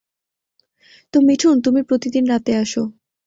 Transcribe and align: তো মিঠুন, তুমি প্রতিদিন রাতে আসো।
তো 1.13 1.17
মিঠুন, 1.21 1.55
তুমি 1.61 1.81
প্রতিদিন 1.83 2.23
রাতে 2.25 2.51
আসো। 2.57 2.83